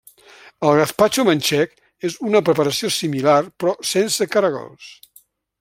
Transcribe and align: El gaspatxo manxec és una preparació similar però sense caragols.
El 0.69 0.79
gaspatxo 0.79 1.25
manxec 1.27 1.75
és 2.09 2.17
una 2.31 2.43
preparació 2.49 2.93
similar 2.97 3.39
però 3.61 3.77
sense 3.95 4.33
caragols. 4.37 4.93